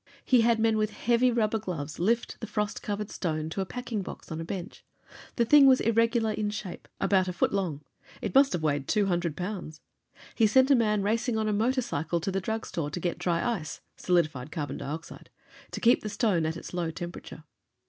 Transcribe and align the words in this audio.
He 0.25 0.41
had 0.41 0.57
men 0.57 0.77
with 0.79 0.89
heavy 0.89 1.29
rubber 1.29 1.59
gloves 1.59 1.99
lift 1.99 2.39
the 2.39 2.47
frost 2.47 2.81
covered 2.81 3.11
stone 3.11 3.51
to 3.51 3.61
a 3.61 3.67
packing 3.67 4.01
box 4.01 4.31
on 4.31 4.41
a 4.41 4.43
bench. 4.43 4.83
The 5.35 5.45
thing 5.45 5.67
was 5.67 5.79
irregular 5.79 6.31
in 6.31 6.49
shape, 6.49 6.87
about 6.99 7.27
a 7.27 7.33
foot 7.33 7.53
long; 7.53 7.81
it 8.19 8.33
must 8.33 8.53
have 8.53 8.63
weighed 8.63 8.87
two 8.87 9.05
hundred 9.05 9.37
pounds. 9.37 9.79
He 10.33 10.47
sent 10.47 10.71
a 10.71 10.75
man 10.75 11.03
racing 11.03 11.37
on 11.37 11.47
a 11.47 11.53
motorcycle 11.53 12.19
to 12.21 12.31
the 12.31 12.41
drug 12.41 12.65
store 12.65 12.89
to 12.89 12.99
get 12.99 13.19
dry 13.19 13.47
ice 13.59 13.81
(solidified 13.95 14.51
carbon 14.51 14.77
dioxide) 14.79 15.29
to 15.69 15.79
keep 15.79 16.01
the 16.01 16.05
iron 16.07 16.13
stone 16.13 16.45
at 16.47 16.57
its 16.57 16.73
low 16.73 16.89
temperature. 16.89 17.43